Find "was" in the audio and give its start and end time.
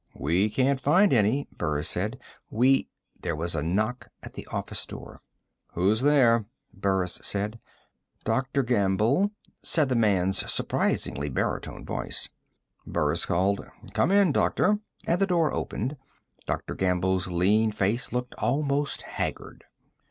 3.35-3.53